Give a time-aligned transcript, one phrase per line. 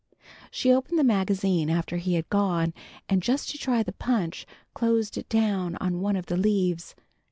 [0.49, 2.73] She opened the magazine after he had gone,
[3.07, 6.95] and just to try the punch closed it down on one of the leaves.